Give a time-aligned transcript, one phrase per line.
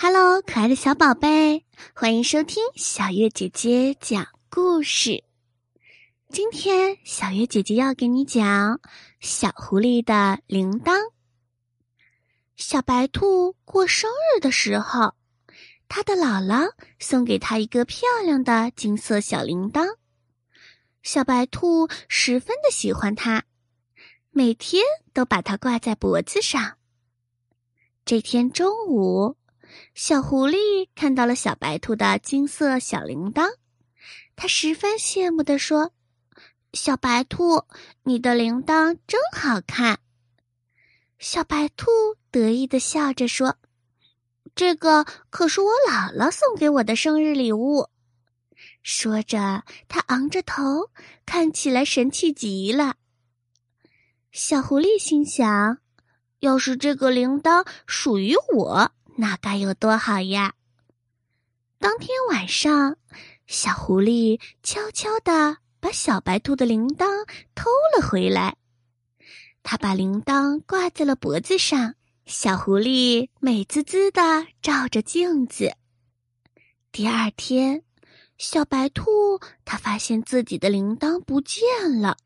[0.00, 5.24] Hello，可爱的小宝贝，欢迎收听小月姐姐讲故事。
[6.28, 8.78] 今天小月姐姐要给你讲
[9.18, 10.94] 小狐狸的铃铛。
[12.54, 15.14] 小白兔过生日的时候，
[15.88, 16.70] 它的姥姥
[17.00, 19.96] 送给它一个漂亮的金色小铃铛。
[21.02, 23.42] 小白兔十分的喜欢它，
[24.30, 26.76] 每天都把它挂在脖子上。
[28.04, 29.34] 这天中午。
[29.94, 33.48] 小狐狸看到了小白兔的金色小铃铛，
[34.36, 35.92] 它十分羡慕地说
[36.72, 37.64] ：“小白兔，
[38.04, 40.00] 你的铃铛真好看。”
[41.18, 41.86] 小白兔
[42.30, 43.56] 得意的笑着说
[44.54, 47.88] ：“这个可是我姥姥送给我的生日礼物。”
[48.82, 50.90] 说着，他昂着头，
[51.26, 52.96] 看起来神气极了。
[54.30, 55.78] 小狐狸心想
[56.40, 60.54] ：“要是这个铃铛属于我。”那该有多好呀！
[61.80, 62.96] 当天晚上，
[63.48, 68.56] 小狐狸悄悄地把小白兔的铃铛偷了回来。
[69.64, 75.74] 他把铃铛挂在了脖子上，小狐狸美滋滋地照着镜子。
[76.92, 77.82] 第二天，
[78.36, 82.18] 小白兔他发现自己的铃铛不见了，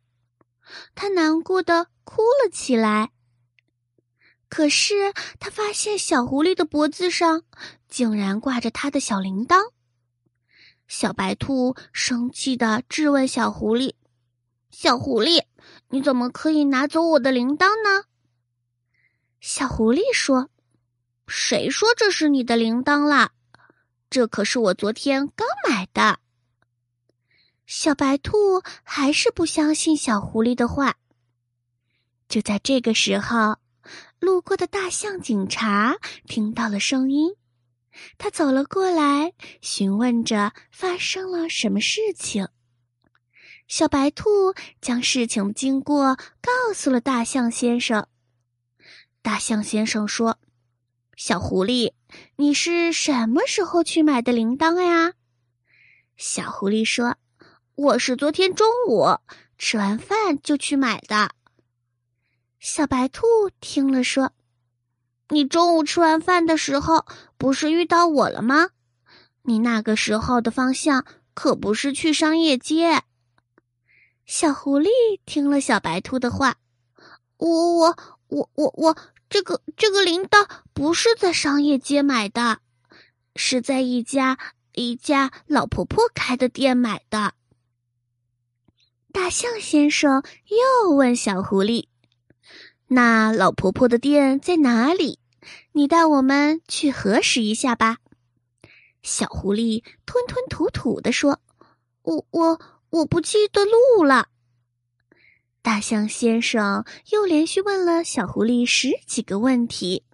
[0.95, 3.12] 他难过的哭了起来。
[4.53, 7.42] 可是他发现小狐狸的脖子上
[7.89, 9.72] 竟然挂着他的小铃铛。
[10.86, 13.95] 小白兔生气的质问小狐狸
[14.70, 15.45] ：“小狐狸，
[15.89, 18.05] 你怎么可以拿走我的铃铛呢？”
[19.41, 20.50] 小狐狸说
[21.27, 23.30] ：“谁说这是你的铃铛啦？
[24.11, 26.19] 这可是我昨天刚买的。”
[27.64, 30.97] 小白兔还是不相信小狐狸的话。
[32.28, 33.61] 就在这个时候。
[34.19, 37.35] 路过的大象警察听到了声音，
[38.19, 42.48] 他走了过来，询问着发生了什么事情。
[43.69, 48.07] 小白兔将事情经过告诉了大象先生。
[49.23, 50.39] 大象先生说
[51.17, 51.92] ：“小狐狸，
[52.36, 55.14] 你是什么时候去买的铃铛呀？”
[56.17, 57.17] 小狐狸说
[57.75, 59.07] ：“我是昨天中午
[59.58, 61.35] 吃完饭就去买的。”
[62.64, 63.27] 小白兔
[63.61, 64.30] 听了说
[65.30, 67.06] ：“你中午吃完饭的时候
[67.36, 68.68] 不是遇到我了吗？
[69.42, 73.02] 你那个时候的方向可不是去商业街。”
[74.24, 74.86] 小狐狸
[75.27, 76.55] 听了小白兔的话
[77.36, 77.96] ：“我我
[78.28, 78.96] 我我我，
[79.28, 82.61] 这个这个铃铛不是在商业街买的，
[83.34, 84.39] 是在一家
[84.70, 87.34] 一家老婆婆开的店买的。”
[89.12, 91.89] 大象先生又问小狐狸。
[92.92, 95.19] 那老婆婆的店在哪里？
[95.73, 97.97] 你带我们去核实一下吧。
[99.03, 101.41] 小狐狸吞吞吐吐地说
[102.02, 102.61] ：“我我
[102.91, 104.29] 我不记得路了。”
[105.63, 110.05] 大象先生又连续问了小狐狸十几个问题，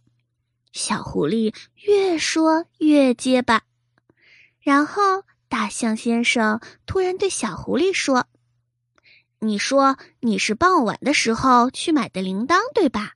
[0.72, 3.62] 小狐狸越说越结巴。
[4.60, 8.28] 然后，大象先生突然对小狐狸说。
[9.40, 13.12] 你说你是傍晚的时候去买的铃铛，对吧？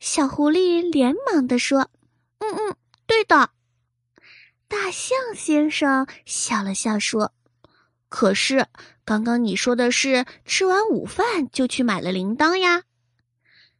[0.00, 1.90] 小狐狸连忙的说
[2.38, 2.76] ：“嗯嗯，
[3.06, 3.50] 对的。”
[4.66, 7.32] 大象先生笑了笑说
[8.08, 8.66] ：“可是
[9.04, 12.82] 刚刚你说的是吃完午饭就去买了铃铛呀。”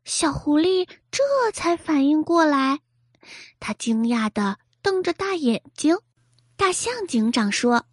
[0.04, 2.78] 小狐狸这才反应过来，
[3.60, 5.98] 他惊讶的瞪着大眼睛。
[6.56, 7.84] 大象警长说：“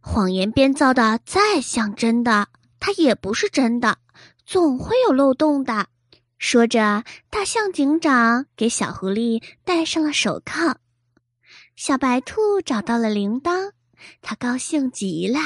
[0.00, 2.48] 谎言编造的再像真的。”
[2.80, 3.98] 它也不是真的，
[4.44, 5.86] 总会有漏洞的。
[6.38, 10.78] 说着，大象警长给小狐狸戴上了手铐。
[11.76, 13.70] 小白兔找到了铃铛，
[14.22, 15.38] 它高兴极了。